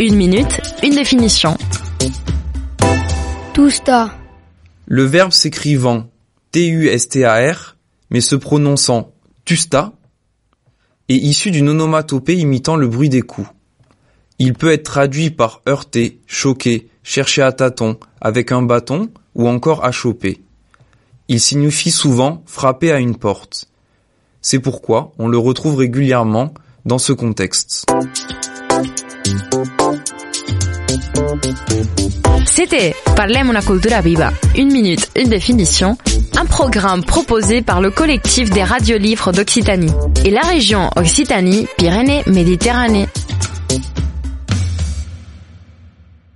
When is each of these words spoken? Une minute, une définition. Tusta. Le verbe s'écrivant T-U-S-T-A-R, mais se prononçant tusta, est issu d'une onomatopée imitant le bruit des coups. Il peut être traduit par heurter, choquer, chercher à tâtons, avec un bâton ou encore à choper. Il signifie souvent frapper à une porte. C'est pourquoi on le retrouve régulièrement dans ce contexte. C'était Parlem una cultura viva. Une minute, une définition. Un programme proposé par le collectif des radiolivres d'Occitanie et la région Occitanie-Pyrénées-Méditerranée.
Une 0.00 0.16
minute, 0.16 0.60
une 0.82 0.94
définition. 0.94 1.56
Tusta. 3.52 4.14
Le 4.86 5.04
verbe 5.04 5.32
s'écrivant 5.32 6.08
T-U-S-T-A-R, 6.50 7.76
mais 8.10 8.20
se 8.20 8.34
prononçant 8.34 9.12
tusta, 9.44 9.92
est 11.08 11.16
issu 11.16 11.50
d'une 11.50 11.68
onomatopée 11.68 12.36
imitant 12.36 12.76
le 12.76 12.88
bruit 12.88 13.08
des 13.08 13.22
coups. 13.22 13.48
Il 14.38 14.54
peut 14.54 14.72
être 14.72 14.84
traduit 14.84 15.30
par 15.30 15.62
heurter, 15.68 16.20
choquer, 16.26 16.88
chercher 17.02 17.42
à 17.42 17.52
tâtons, 17.52 17.98
avec 18.20 18.52
un 18.52 18.62
bâton 18.62 19.08
ou 19.34 19.48
encore 19.48 19.84
à 19.84 19.92
choper. 19.92 20.42
Il 21.28 21.40
signifie 21.40 21.90
souvent 21.90 22.42
frapper 22.46 22.92
à 22.92 22.98
une 22.98 23.16
porte. 23.16 23.68
C'est 24.40 24.58
pourquoi 24.58 25.12
on 25.18 25.28
le 25.28 25.38
retrouve 25.38 25.76
régulièrement 25.76 26.52
dans 26.84 26.98
ce 26.98 27.12
contexte. 27.12 27.86
C'était 32.54 32.94
Parlem 33.16 33.48
una 33.48 33.62
cultura 33.62 34.02
viva. 34.02 34.30
Une 34.56 34.70
minute, 34.70 35.08
une 35.16 35.30
définition. 35.30 35.96
Un 36.38 36.44
programme 36.44 37.02
proposé 37.02 37.62
par 37.62 37.80
le 37.80 37.90
collectif 37.90 38.50
des 38.50 38.62
radiolivres 38.62 39.32
d'Occitanie 39.32 39.90
et 40.26 40.30
la 40.30 40.42
région 40.42 40.90
Occitanie-Pyrénées-Méditerranée. 40.94 43.08